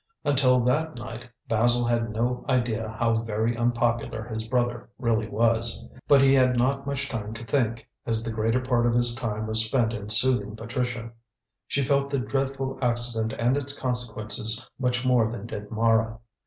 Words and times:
Until 0.25 0.61
that 0.61 0.95
night 0.95 1.29
Basil 1.47 1.85
had 1.85 2.09
no 2.09 2.43
idea 2.49 2.89
how 2.97 3.21
very 3.21 3.55
unpopular 3.55 4.23
his 4.23 4.47
brother 4.47 4.89
really 4.97 5.29
was. 5.29 5.87
But 6.07 6.23
he 6.23 6.33
had 6.33 6.57
not 6.57 6.87
much 6.87 7.07
time 7.07 7.35
to 7.35 7.45
think, 7.45 7.87
as 8.03 8.23
the 8.23 8.31
greater 8.31 8.61
part 8.61 8.87
of 8.87 8.95
his 8.95 9.13
time 9.13 9.45
was 9.45 9.63
spent 9.63 9.93
in 9.93 10.09
soothing 10.09 10.55
Patricia. 10.55 11.11
She 11.67 11.83
felt 11.83 12.09
the 12.09 12.17
dreadful 12.17 12.79
accident 12.81 13.33
and 13.33 13.55
its 13.55 13.77
consequences 13.79 14.67
much 14.79 15.05
more 15.05 15.31
than 15.31 15.45
did 15.45 15.69
Mara. 15.69 16.17